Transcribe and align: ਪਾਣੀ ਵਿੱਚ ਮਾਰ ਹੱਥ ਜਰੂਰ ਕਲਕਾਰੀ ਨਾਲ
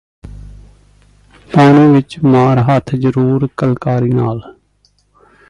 ਪਾਣੀ 1.51 1.85
ਵਿੱਚ 1.93 2.17
ਮਾਰ 2.23 2.59
ਹੱਥ 2.59 2.95
ਜਰੂਰ 2.95 3.47
ਕਲਕਾਰੀ 3.57 4.11
ਨਾਲ 4.11 4.41